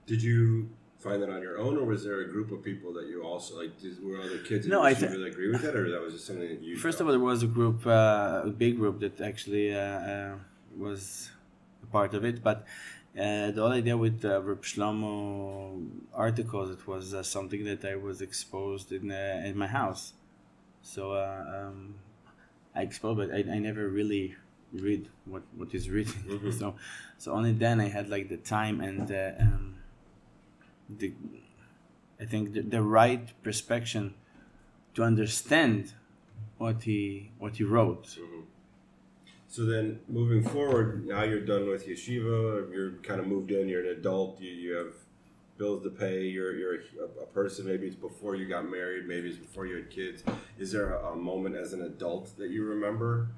did 0.06 0.22
you 0.22 0.68
find 0.98 1.22
that 1.22 1.30
on 1.30 1.42
your 1.42 1.58
own, 1.58 1.76
or 1.76 1.84
was 1.84 2.04
there 2.04 2.20
a 2.20 2.28
group 2.28 2.52
of 2.52 2.62
people 2.62 2.92
that 2.94 3.06
you 3.06 3.22
also 3.22 3.58
like? 3.60 3.78
Did, 3.80 4.02
were 4.04 4.20
other 4.20 4.38
kids 4.38 4.66
no, 4.66 4.82
I 4.82 4.94
th- 4.94 5.10
really 5.10 5.30
agree 5.30 5.50
with 5.50 5.62
that, 5.62 5.74
or 5.74 5.90
that 5.90 6.00
was 6.00 6.14
just 6.14 6.26
something 6.26 6.48
that 6.48 6.62
you? 6.62 6.76
First 6.76 7.00
of 7.00 7.06
all, 7.06 7.12
there 7.12 7.20
was 7.20 7.42
a 7.42 7.46
group, 7.46 7.86
uh, 7.86 8.42
a 8.44 8.50
big 8.50 8.76
group 8.76 9.00
that 9.00 9.20
actually 9.20 9.74
uh, 9.74 9.80
uh, 9.80 10.34
was 10.76 11.30
a 11.82 11.86
part 11.86 12.14
of 12.14 12.24
it, 12.24 12.42
but. 12.42 12.64
Uh, 13.14 13.50
the 13.50 13.60
whole 13.60 13.72
idea 13.72 13.94
with 13.94 14.22
the 14.22 14.38
uh, 14.38 14.40
Reb 14.40 14.62
Shlomo 14.62 15.86
articles, 16.14 16.70
it 16.70 16.86
was 16.86 17.12
uh, 17.12 17.22
something 17.22 17.62
that 17.66 17.84
I 17.84 17.94
was 17.94 18.22
exposed 18.22 18.90
in 18.90 19.12
uh, 19.12 19.42
in 19.44 19.54
my 19.54 19.66
house. 19.66 20.14
So 20.80 21.12
uh, 21.12 21.44
um, 21.58 21.96
I 22.74 22.82
explored, 22.82 23.18
but 23.18 23.30
I, 23.30 23.38
I 23.38 23.58
never 23.58 23.88
really 23.88 24.36
read 24.72 25.08
what, 25.26 25.42
what 25.56 25.74
is 25.74 25.90
written. 25.90 26.22
Mm-hmm. 26.28 26.50
So 26.52 26.74
so 27.18 27.32
only 27.32 27.52
then 27.52 27.80
I 27.80 27.88
had 27.88 28.08
like 28.08 28.28
the 28.28 28.38
time 28.38 28.80
and 28.80 29.10
uh, 29.10 29.32
um, 29.40 29.74
the 30.88 31.12
I 32.20 32.24
think 32.24 32.52
the, 32.54 32.62
the 32.62 32.82
right 32.82 33.26
perspective 33.42 34.12
to 34.94 35.02
understand 35.02 35.92
what 36.58 36.82
he 36.84 37.30
what 37.38 37.56
he 37.56 37.64
wrote. 37.64 38.18
So 39.48 39.66
then, 39.66 40.00
moving 40.08 40.42
forward, 40.42 41.06
now 41.06 41.24
you're 41.24 41.44
done 41.44 41.68
with 41.68 41.86
yeshiva. 41.86 42.72
You're 42.72 42.92
kind 43.02 43.20
of 43.20 43.26
moved 43.26 43.50
in. 43.50 43.68
You're 43.68 43.82
an 43.82 43.98
adult. 43.98 44.40
You, 44.40 44.50
you 44.50 44.72
have 44.76 44.94
bills 45.62 45.82
to 45.84 45.90
pay. 45.90 46.18
You're 46.36 46.54
you're 46.60 46.76
a, 47.06 47.22
a 47.22 47.26
person. 47.26 47.66
Maybe 47.66 47.86
it's 47.86 48.02
before 48.10 48.34
you 48.34 48.46
got 48.56 48.64
married. 48.78 49.06
Maybe 49.06 49.28
it's 49.30 49.42
before 49.46 49.64
you 49.66 49.76
had 49.76 49.90
kids. 49.90 50.18
Is 50.58 50.72
there 50.72 50.88
a, 50.94 51.12
a 51.12 51.16
moment 51.16 51.54
as 51.64 51.72
an 51.72 51.82
adult 51.82 52.36
that 52.38 52.50
you 52.50 52.62
remember? 52.74 53.28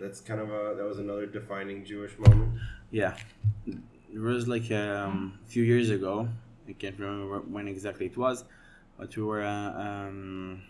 That's 0.00 0.20
kind 0.20 0.40
of 0.44 0.48
a 0.50 0.62
that 0.76 0.86
was 0.92 0.98
another 0.98 1.26
defining 1.26 1.84
Jewish 1.84 2.14
moment. 2.18 2.50
Yeah, 2.90 3.14
it 4.14 4.20
was 4.30 4.48
like 4.54 4.68
um, 4.70 5.38
a 5.44 5.48
few 5.54 5.64
years 5.72 5.90
ago. 5.90 6.28
I 6.68 6.72
can't 6.72 6.98
remember 6.98 7.40
when 7.54 7.68
exactly 7.68 8.06
it 8.06 8.16
was, 8.16 8.44
but 8.98 9.14
we 9.16 9.22
were 9.22 9.44
uh, 9.44 9.70
um, 9.86 10.62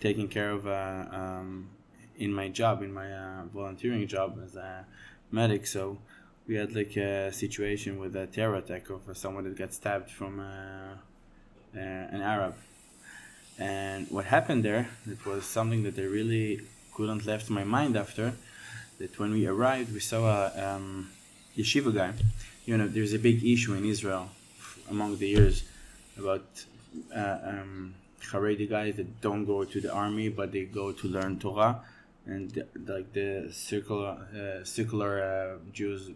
taking 0.00 0.28
care 0.28 0.50
of 0.50 0.62
uh, 0.66 1.04
um, 1.20 1.70
in 2.16 2.32
my 2.40 2.48
job, 2.60 2.82
in 2.82 2.92
my 3.00 3.08
uh, 3.12 3.42
volunteering 3.52 4.06
job 4.06 4.38
as 4.44 4.54
a 4.54 4.86
medic. 5.32 5.66
So 5.66 5.98
we 6.46 6.56
had 6.56 6.74
like 6.74 6.96
a 6.96 7.32
situation 7.32 7.98
with 7.98 8.16
a 8.16 8.26
terror 8.26 8.56
attack 8.56 8.90
of 8.90 9.02
someone 9.16 9.44
that 9.44 9.56
got 9.56 9.72
stabbed 9.72 10.10
from 10.10 10.40
uh, 10.40 10.94
uh, 11.74 11.78
an 11.78 12.20
Arab. 12.20 12.54
And 13.58 14.10
what 14.10 14.24
happened 14.24 14.64
there, 14.64 14.88
it 15.06 15.24
was 15.24 15.44
something 15.44 15.82
that 15.84 15.98
I 15.98 16.02
really 16.02 16.60
couldn't 16.94 17.26
left 17.26 17.48
my 17.50 17.64
mind 17.64 17.96
after. 17.96 18.34
That 18.98 19.18
when 19.18 19.32
we 19.32 19.46
arrived, 19.46 19.92
we 19.92 20.00
saw 20.00 20.22
a 20.46 20.74
um, 20.74 21.10
yeshiva 21.56 21.94
guy. 21.94 22.12
You 22.66 22.76
know, 22.76 22.88
there's 22.88 23.12
a 23.12 23.18
big 23.18 23.44
issue 23.44 23.74
in 23.74 23.84
Israel 23.84 24.30
among 24.90 25.18
the 25.18 25.28
years 25.28 25.64
about 26.18 26.44
uh, 27.14 27.38
um, 27.44 27.94
Haredi 28.30 28.68
guys 28.68 28.96
that 28.96 29.20
don't 29.20 29.44
go 29.44 29.64
to 29.64 29.80
the 29.80 29.92
army, 29.92 30.28
but 30.28 30.52
they 30.52 30.64
go 30.64 30.92
to 30.92 31.08
learn 31.08 31.38
Torah, 31.38 31.80
and 32.26 32.50
the, 32.50 32.66
like 32.86 33.12
the 33.12 33.48
circular 33.52 34.10
uh, 34.10 34.64
secular 34.64 35.12
uh, 35.22 35.72
Jews, 35.72 36.10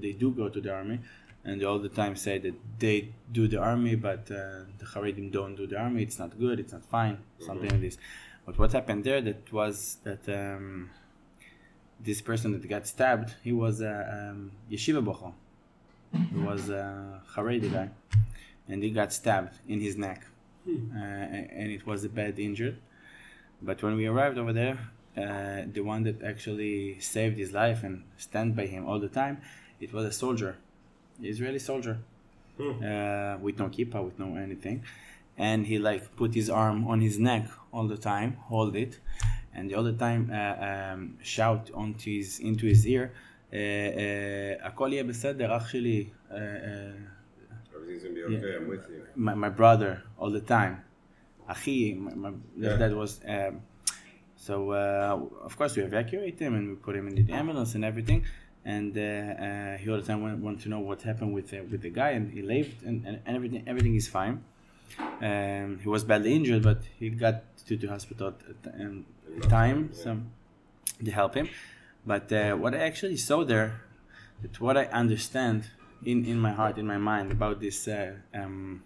they 0.00 0.12
do 0.12 0.30
go 0.30 0.48
to 0.48 0.60
the 0.60 0.72
army, 0.72 1.00
and 1.44 1.60
they 1.60 1.64
all 1.64 1.78
the 1.78 1.88
time 1.88 2.16
say 2.16 2.38
that 2.38 2.54
they 2.78 3.12
do 3.32 3.48
the 3.48 3.58
army, 3.58 3.94
but 3.94 4.30
uh, 4.30 4.64
the 4.78 4.86
Haredim 4.92 5.30
don't 5.30 5.54
do 5.54 5.66
the 5.66 5.78
army. 5.78 6.02
It's 6.02 6.18
not 6.18 6.38
good. 6.38 6.60
It's 6.60 6.72
not 6.72 6.84
fine. 6.84 7.18
Something 7.38 7.70
like 7.70 7.80
this. 7.80 7.98
But 8.46 8.58
what 8.58 8.72
happened 8.72 9.04
there? 9.04 9.20
That 9.20 9.52
was 9.52 9.98
that. 10.04 10.28
Um, 10.28 10.90
this 12.00 12.20
person 12.20 12.52
that 12.52 12.66
got 12.68 12.86
stabbed, 12.86 13.34
he 13.42 13.52
was 13.52 13.80
a 13.80 14.30
um, 14.30 14.52
yeshiva 14.70 15.04
bochur. 15.04 15.32
He 16.12 16.38
was 16.38 16.70
a 16.70 17.20
Haredi 17.34 17.70
guy, 17.72 17.90
and 18.68 18.82
he 18.82 18.90
got 18.90 19.12
stabbed 19.12 19.54
in 19.66 19.80
his 19.80 19.96
neck, 19.96 20.24
uh, 20.66 20.98
and 20.98 21.70
it 21.70 21.86
was 21.86 22.04
a 22.04 22.08
bad 22.08 22.38
injury. 22.38 22.78
But 23.60 23.82
when 23.82 23.96
we 23.96 24.06
arrived 24.06 24.38
over 24.38 24.52
there, 24.52 24.78
uh, 25.16 25.62
the 25.70 25.80
one 25.80 26.04
that 26.04 26.22
actually 26.22 27.00
saved 27.00 27.36
his 27.36 27.52
life 27.52 27.82
and 27.82 28.04
stand 28.16 28.56
by 28.56 28.66
him 28.66 28.86
all 28.86 29.00
the 29.00 29.08
time, 29.08 29.42
it 29.79 29.91
was 29.93 30.05
a 30.05 30.11
soldier, 30.11 30.55
Israeli 31.21 31.59
soldier, 31.59 31.97
uh, 32.59 33.37
with 33.41 33.57
no 33.59 33.67
kippah, 33.69 34.03
with 34.03 34.17
no 34.19 34.35
anything, 34.35 34.83
and 35.37 35.65
he 35.65 35.79
like 35.79 36.15
put 36.15 36.33
his 36.33 36.49
arm 36.49 36.87
on 36.87 37.01
his 37.01 37.17
neck 37.19 37.47
all 37.71 37.87
the 37.87 37.97
time, 37.97 38.37
hold 38.49 38.75
it, 38.75 38.99
and 39.53 39.69
the 39.69 39.75
other 39.75 39.93
time 39.93 40.29
uh, 40.31 40.93
um, 40.93 41.17
shout 41.21 41.69
onto 41.73 42.11
his 42.17 42.39
into 42.39 42.65
his 42.67 42.85
ear, 42.87 43.11
uh, 43.51 43.55
uh, 43.55 44.67
הכל 44.67 44.89
יהיה 44.91 45.03
בסדר, 45.03 45.57
אח 45.57 45.69
שלי, 45.69 46.05
uh, 46.29 46.33
uh, 46.33 46.37
Everything's 47.75 48.03
gonna 48.03 48.13
be 48.15 48.23
okay. 48.37 48.55
I'm 48.55 48.67
with 48.67 48.85
you. 48.89 49.03
my, 49.15 49.33
my 49.33 49.49
brother 49.49 50.03
all 50.19 50.29
the 50.29 50.39
time. 50.39 50.75
Achi, 51.49 51.93
my, 51.95 52.13
my, 52.13 52.31
Yeah. 52.55 52.77
that 52.77 52.93
was. 52.95 53.19
Um, 53.27 53.61
so, 54.37 54.71
uh, 54.71 55.19
of 55.47 55.57
course, 55.57 55.75
we 55.77 55.83
evacuate 55.83 56.37
him 56.39 56.53
and 56.55 56.69
we 56.69 56.75
put 56.75 56.95
him 56.95 57.07
in 57.09 57.15
the 57.15 57.33
ambulance 57.33 57.75
and 57.75 57.83
everything. 57.85 58.25
And 58.64 58.96
uh, 58.98 59.00
uh, 59.00 59.78
he 59.78 59.90
all 59.90 59.96
the 59.96 60.06
time 60.06 60.20
wanted, 60.20 60.42
wanted 60.42 60.60
to 60.60 60.68
know 60.68 60.80
what 60.80 61.02
happened 61.02 61.32
with 61.32 61.52
uh, 61.54 61.58
with 61.70 61.82
the 61.82 61.90
guy, 61.90 62.10
and 62.10 62.30
he 62.32 62.42
lived, 62.42 62.82
and, 62.82 63.06
and 63.06 63.20
everything 63.26 63.62
everything 63.66 63.94
is 63.94 64.08
fine. 64.08 64.44
Um, 65.22 65.78
he 65.82 65.88
was 65.88 66.04
badly 66.04 66.34
injured, 66.34 66.62
but 66.62 66.82
he 66.98 67.10
got 67.10 67.42
to 67.66 67.76
the 67.76 67.86
hospital 67.88 68.34
um, 68.74 69.06
time, 69.48 69.90
so 69.92 70.18
they 71.00 71.10
help 71.10 71.34
him. 71.34 71.48
But 72.06 72.32
uh, 72.32 72.54
what 72.56 72.74
I 72.74 72.78
actually 72.78 73.16
saw 73.16 73.44
there, 73.44 73.82
that 74.42 74.60
what 74.60 74.76
I 74.76 74.84
understand 74.86 75.70
in, 76.04 76.24
in 76.24 76.38
my 76.38 76.52
heart, 76.52 76.78
in 76.78 76.86
my 76.86 76.98
mind 76.98 77.32
about 77.32 77.60
this 77.60 77.88
uh, 77.88 78.14
um, 78.34 78.82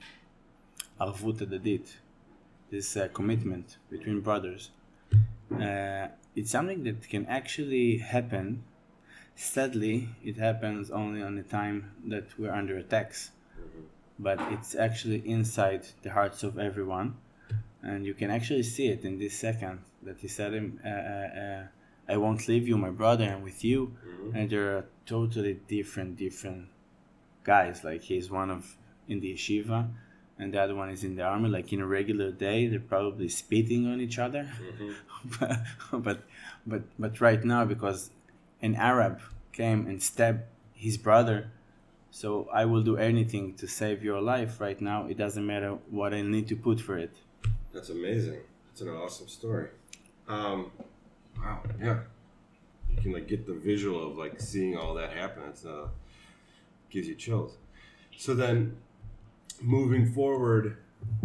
this 2.71 2.97
uh, 2.97 3.09
commitment 3.13 3.77
between 3.91 4.21
brothers, 4.21 4.71
uh, 5.61 6.09
it's 6.35 6.51
something 6.51 6.85
that 6.85 7.09
can 7.09 7.27
actually 7.27 7.99
happen. 7.99 8.65
Sadly, 9.35 10.09
it 10.23 10.37
happens 10.37 10.91
only 10.91 11.23
on 11.23 11.37
the 11.37 11.43
time 11.43 11.93
that 12.07 12.27
we're 12.39 12.53
under 12.53 12.77
attacks, 12.77 13.31
but 14.19 14.39
it's 14.53 14.75
actually 14.75 15.23
inside 15.29 15.87
the 16.03 16.11
hearts 16.11 16.43
of 16.43 16.59
everyone, 16.59 17.17
and 17.83 18.07
you 18.07 18.15
can 18.15 18.31
actually 18.31 18.63
see 18.63 18.89
it 18.89 19.05
in 19.05 19.19
this 19.19 19.35
second 19.39 19.81
that 20.03 20.19
he 20.19 20.29
said 20.29 20.53
him. 20.53 20.81
Uh, 20.85 20.89
uh, 20.89 21.41
uh, 21.43 21.63
I 22.09 22.17
won't 22.17 22.47
leave 22.47 22.69
you, 22.69 22.77
my 22.77 22.91
brother, 22.91 23.25
and 23.25 23.43
with 23.43 23.65
you, 23.65 23.97
and 24.35 24.51
they're 24.51 24.85
totally 25.07 25.55
different, 25.67 26.17
different 26.17 26.69
guys. 27.45 27.85
Like 27.85 28.03
he's 28.03 28.31
one 28.31 28.51
of 28.51 28.77
in 29.09 29.21
the 29.21 29.35
yeshiva, 29.35 29.89
and 30.39 30.53
the 30.53 30.61
other 30.61 30.75
one 30.75 30.91
is 30.91 31.05
in 31.05 31.17
the 31.17 31.23
army. 31.23 31.49
Like 31.49 31.73
in 31.73 31.81
a 31.81 31.87
regular 31.87 32.31
day, 32.31 32.67
they're 32.67 32.81
probably 32.81 33.29
spitting 33.29 33.87
on 33.87 34.01
each 34.01 34.19
other. 34.19 34.49
but, 35.41 35.61
but 35.93 36.23
but 36.67 36.83
but 36.99 37.21
right 37.21 37.43
now, 37.45 37.65
because 37.65 38.11
an 38.63 38.75
Arab 38.77 39.21
came 39.53 39.87
and 39.87 40.03
stabbed 40.03 40.45
his 40.73 40.97
brother, 40.97 41.51
so 42.11 42.49
I 42.53 42.65
will 42.65 42.83
do 42.83 42.97
anything 42.97 43.55
to 43.55 43.67
save 43.67 44.03
your 44.03 44.21
life. 44.21 44.61
Right 44.61 44.81
now, 44.81 45.07
it 45.07 45.19
doesn't 45.19 45.47
matter 45.47 45.79
what 45.91 46.15
I 46.15 46.23
need 46.23 46.49
to 46.49 46.57
put 46.57 46.81
for 46.81 46.97
it. 46.97 47.15
That's 47.73 47.91
amazing. 47.91 48.41
That's 48.69 48.83
an 48.83 48.89
awesome 48.89 49.29
story. 49.29 49.69
Um, 50.29 50.71
wow. 51.39 51.63
Yeah. 51.81 52.01
You 52.91 53.03
can 53.03 53.13
like 53.13 53.29
get 53.29 53.47
the 53.47 53.55
visual 53.55 54.11
of 54.11 54.17
like 54.17 54.41
seeing 54.41 54.77
all 54.77 54.95
that 54.95 55.13
happen. 55.13 55.45
It's 55.49 55.65
uh, 55.65 55.89
gives 56.91 57.09
you 57.09 57.15
chills. 57.15 57.57
So 58.17 58.35
then, 58.35 58.77
moving 59.61 60.13
forward, 60.13 60.77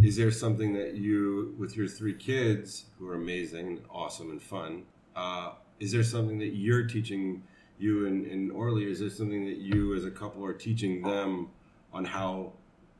is 0.01 0.15
there 0.15 0.32
something 0.32 0.74
that 0.74 0.96
you, 0.96 1.53
with 1.58 1.75
your 1.75 1.88
three 1.88 2.13
kids 2.13 2.86
who 2.98 3.10
are 3.10 3.15
amazing, 3.15 3.82
awesome, 3.89 4.32
and 4.32 4.41
fun, 4.41 4.84
uh, 5.15 5.51
is 5.79 5.91
there 5.91 6.03
something 6.03 6.39
that 6.39 6.55
you're 6.55 6.86
teaching 6.86 7.43
you 7.79 8.07
and, 8.07 8.25
and 8.25 8.51
Orly? 8.51 8.89
Is 8.89 9.00
there 9.00 9.10
something 9.10 9.46
that 9.46 9.57
you 9.57 9.96
as 9.96 10.05
a 10.05 10.12
couple 10.12 10.43
are 10.46 10.53
teaching 10.53 11.01
them 11.01 11.50
on 11.93 12.05
how 12.05 12.53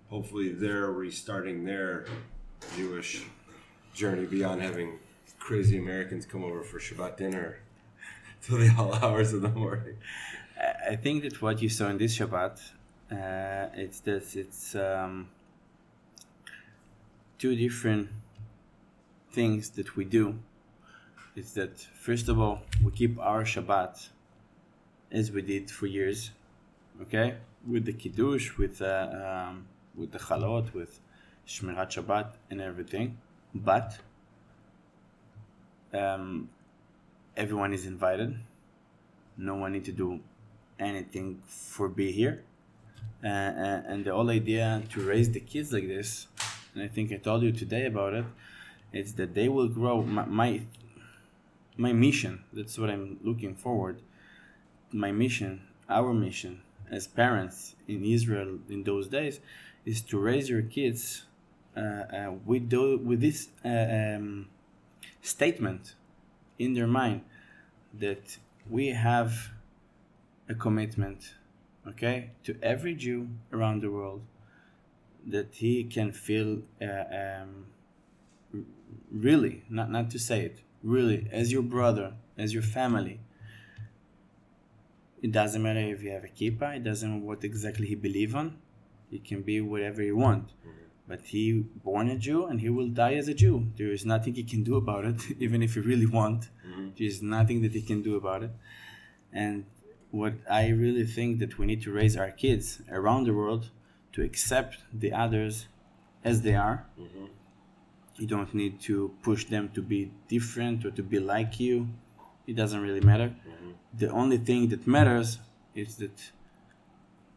hopefully 0.10 0.50
they're 0.53 0.91
restarting 0.91 1.65
their 1.65 2.05
Jewish 2.75 3.24
journey 3.93 4.25
beyond 4.25 4.62
having 4.62 5.00
crazy 5.39 5.77
Americans 5.77 6.25
come 6.25 6.43
over 6.43 6.62
for 6.63 6.79
Shabbat 6.79 7.17
dinner 7.17 7.60
till 8.41 8.57
the 8.57 8.74
all 8.77 8.93
hours 8.93 9.34
of 9.34 9.41
the 9.41 9.50
morning? 9.50 9.98
I- 10.89 10.96
think 10.96 11.24
that 11.24 11.41
what 11.41 11.62
you 11.62 11.69
saw 11.69 11.89
in 11.89 11.98
this 11.98 12.17
Shabbat, 12.17 12.60
uh, 13.12 13.69
it's 13.75 14.00
that 14.01 14.36
it's 14.36 14.75
um, 14.75 15.29
two 17.38 17.55
different 17.55 18.10
things 19.31 19.69
that 19.72 19.96
we 19.96 20.05
do. 20.05 20.39
It's 21.38 21.53
that 21.53 21.77
first 21.79 22.29
of 22.29 22.39
all 22.39 22.63
we 22.84 22.89
keep 22.89 23.20
our 23.20 23.44
Shabbat 23.44 24.10
as 25.12 25.32
we 25.32 25.44
did 25.44 25.70
for 25.70 25.86
years, 25.86 26.32
okay, 27.03 27.36
with 27.67 27.86
the 27.86 27.94
kiddush, 27.94 28.58
with 28.58 28.82
uh, 28.82 29.46
um, 29.48 29.67
with 29.96 30.12
the 30.12 30.17
chalot, 30.17 30.74
with 30.74 31.00
shmirat 31.48 31.91
Shabbat 31.91 32.29
and 32.50 32.60
everything, 32.60 33.20
but 33.53 34.00
um, 35.94 36.50
everyone 37.36 37.72
is 37.72 37.86
invited. 37.86 38.36
No 39.38 39.53
one 39.53 39.74
need 39.74 39.86
to 39.86 39.91
do 39.91 40.20
anything 40.79 41.44
for 41.46 41.88
be 41.88 42.12
here. 42.12 42.44
Uh, 43.24 43.27
uh, 43.27 43.82
and 43.86 44.06
the 44.06 44.12
whole 44.12 44.32
idea 44.32 44.82
to 44.89 45.01
raise 45.01 45.29
the 45.29 45.39
kids 45.39 45.72
like 45.72 45.88
this, 45.88 46.25
and 46.74 46.82
I 46.82 46.88
think 46.88 47.12
I 47.12 47.17
told 47.17 47.44
you 47.44 47.51
today 47.51 47.86
about 47.86 48.15
it, 48.15 48.25
is 48.91 49.13
that 49.13 49.36
they 49.36 49.50
will 49.50 49.67
grow. 49.67 50.01
My, 50.01 50.25
my 50.25 50.62
my 51.77 51.93
mission. 51.93 52.43
That's 52.51 52.77
what 52.77 52.89
I'm 52.89 53.19
looking 53.24 53.55
forward. 53.55 54.01
My 54.91 55.12
mission, 55.12 55.62
our 55.89 56.13
mission 56.13 56.62
as 56.89 57.07
parents 57.07 57.75
in 57.88 58.03
Israel 58.03 58.60
in 58.69 58.84
those 58.84 59.07
days, 59.07 59.39
is 59.86 60.01
to 60.01 60.19
raise 60.19 60.50
your 60.50 60.62
kids 60.62 61.25
uh, 61.75 61.79
uh, 61.79 62.31
with 62.46 62.72
with 62.74 63.22
this 63.22 63.50
uh, 63.63 63.69
um, 63.69 64.48
statement 65.22 65.96
in 66.57 66.74
their 66.74 66.88
mind 66.88 67.22
that 67.93 68.38
we 68.69 68.88
have 68.88 69.51
a 70.50 70.55
commitment, 70.55 71.36
okay, 71.88 72.31
to 72.43 72.57
every 72.62 72.96
Jew 72.96 73.29
around 73.51 73.81
the 73.81 73.91
world 73.91 74.22
that 75.25 75.55
he 75.55 75.84
can 75.84 76.12
feel 76.12 76.62
uh, 76.81 76.86
um, 77.13 77.65
really, 79.12 79.63
not, 79.69 79.91
not 79.91 80.10
to 80.12 80.19
say 80.19 80.41
it, 80.41 80.60
really, 80.84 81.27
as 81.31 81.51
your 81.51 81.62
brother, 81.62 82.13
as 82.38 82.53
your 82.53 82.63
family. 82.63 83.19
It 85.22 85.31
doesn't 85.31 85.62
matter 85.62 85.79
if 85.79 86.03
you 86.03 86.12
have 86.12 86.24
a 86.24 86.27
kippah, 86.27 86.77
it 86.77 86.84
doesn't 86.84 87.10
matter 87.10 87.24
what 87.24 87.43
exactly 87.43 87.88
he 87.88 87.96
believe 87.96 88.36
on. 88.36 88.57
He 89.10 89.19
can 89.19 89.41
be 89.41 89.62
whatever 89.62 90.01
he 90.01 90.12
want. 90.12 90.50
Mm-hmm. 90.50 90.72
But 91.07 91.22
he 91.22 91.53
born 91.53 92.10
a 92.10 92.17
Jew 92.17 92.46
and 92.46 92.60
he 92.60 92.69
will 92.69 92.89
die 92.89 93.13
as 93.15 93.27
a 93.27 93.34
Jew. 93.34 93.72
There 93.77 93.91
is 93.91 94.05
nothing 94.05 94.36
he 94.36 94.43
can 94.43 94.63
do 94.63 94.75
about 94.75 95.05
it, 95.05 95.22
even 95.39 95.63
if 95.63 95.75
he 95.75 95.79
really 95.79 96.05
want. 96.05 96.50
Mm-hmm. 96.67 96.89
There 96.98 97.07
is 97.07 97.22
nothing 97.22 97.62
that 97.62 97.72
he 97.72 97.81
can 97.81 98.01
do 98.01 98.15
about 98.15 98.43
it. 98.43 98.51
And 99.31 99.65
what 100.12 100.34
I 100.50 100.69
really 100.69 101.05
think 101.05 101.39
that 101.39 101.57
we 101.57 101.65
need 101.65 101.81
to 101.84 101.91
raise 101.91 102.17
our 102.17 102.31
kids 102.31 102.81
around 102.91 103.25
the 103.25 103.34
world 103.34 103.72
to 104.13 104.22
accept 104.22 104.77
the 104.93 105.13
others 105.13 105.67
as 106.24 106.41
they 106.41 106.55
are. 106.55 106.88
Mm-hmm. 107.00 107.25
You 108.17 108.27
don't 108.27 108.53
need 108.53 108.79
to 108.81 109.13
push 109.21 109.45
them 109.45 109.69
to 109.75 109.81
be 109.81 110.12
different 110.27 110.86
or 110.86 110.91
to 110.91 111.03
be 111.03 111.19
like 111.19 111.59
you. 111.59 111.88
It 112.47 112.55
doesn't 112.55 112.81
really 112.81 113.01
matter. 113.01 113.29
Mm-hmm. 113.29 113.71
The 113.93 114.09
only 114.09 114.38
thing 114.38 114.69
that 114.69 114.88
matters 114.88 115.39
is 115.75 115.97
that 115.97 116.31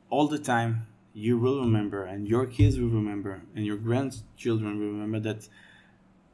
all 0.09 0.27
the 0.27 0.39
time 0.39 0.87
you 1.13 1.39
will 1.39 1.61
remember 1.61 2.05
and 2.05 2.27
your 2.27 2.47
kids 2.47 2.79
will 2.79 2.89
remember 2.89 3.43
and 3.55 3.67
your 3.67 3.77
grandchildren 3.77 4.79
will 4.79 4.93
remember 4.93 5.21
that 5.21 5.49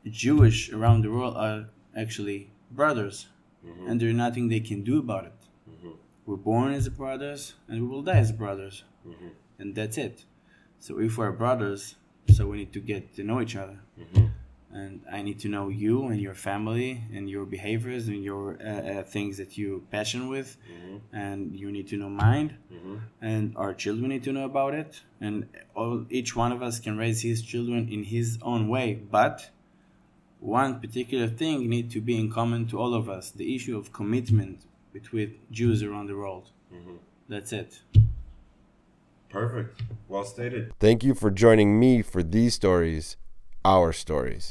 Jewish 0.09 0.73
around 0.73 1.03
the 1.03 1.11
world 1.11 1.37
are 1.37 1.67
actually 1.97 2.51
brothers 2.71 3.27
mm-hmm. 3.67 3.89
and 3.89 4.01
there's 4.01 4.15
nothing 4.15 4.49
they 4.49 4.61
can 4.61 4.83
do 4.85 4.99
about 4.99 5.25
it. 5.27 5.41
Mm-hmm. 5.71 5.91
We're 6.27 6.37
born 6.37 6.73
as 6.75 6.89
brothers 6.89 7.55
and 7.69 7.83
we 7.83 7.89
will 7.89 8.03
die 8.03 8.19
as 8.19 8.33
brothers. 8.33 8.85
And 9.59 9.75
that's 9.75 9.97
it. 9.97 10.25
So 10.79 11.01
if 11.01 11.17
we're 11.19 11.33
brothers, 11.33 11.97
so 12.33 12.47
we 12.49 12.59
need 12.59 12.73
to 12.75 12.81
get 12.81 13.15
to 13.17 13.23
know 13.25 13.41
each 13.41 13.57
other. 13.57 13.79
And 14.73 15.01
I 15.11 15.23
need 15.23 15.39
to 15.41 15.49
know 15.49 15.69
you 15.69 16.07
and 16.07 16.21
your 16.21 16.35
family 16.35 17.03
and 17.15 17.31
your 17.31 17.47
behaviors 17.47 18.09
and 18.09 18.23
your 18.23 18.59
uh, 18.61 18.69
uh, 18.69 19.03
things 19.05 19.39
that 19.39 19.57
you're 19.57 19.81
passionate 19.91 20.29
with. 20.29 20.57
And 21.13 21.57
you 21.57 21.71
need 21.73 21.89
to 21.89 21.97
know 21.97 22.11
mine. 22.11 22.59
And 23.23 23.57
our 23.57 23.73
children 23.75 24.11
need 24.11 24.25
to 24.25 24.33
know 24.33 24.45
about 24.45 24.75
it. 24.75 25.01
And 25.21 25.49
all, 25.75 26.05
each 26.11 26.37
one 26.37 26.53
of 26.53 26.63
us 26.63 26.79
can 26.79 26.99
raise 26.99 27.23
his 27.23 27.43
children 27.43 27.89
in 27.91 28.05
his 28.05 28.39
own 28.43 28.69
way. 28.69 28.95
But 28.95 29.51
one 30.41 30.81
particular 30.81 31.29
thing 31.29 31.69
need 31.69 31.91
to 31.93 32.01
be 32.01 32.19
in 32.19 32.31
common 32.31 32.67
to 32.69 32.79
all 32.79 32.93
of 32.95 33.09
us 33.09 33.31
the 33.31 33.55
issue 33.57 33.77
of 33.79 33.93
commitment 33.93 34.61
between 34.93 35.39
Jews 35.51 35.83
around 35.83 36.07
the 36.09 36.17
world. 36.17 36.51
That's 37.29 37.53
it. 37.53 37.81
Perfect. 39.29 39.83
Well 40.09 40.25
stated. 40.25 40.73
Thank 40.79 41.03
you 41.03 41.15
for 41.15 41.31
joining 41.31 41.71
me 41.79 42.03
for 42.03 42.23
these 42.23 42.55
stories, 42.55 43.17
our 43.65 43.93
stories. 43.93 44.47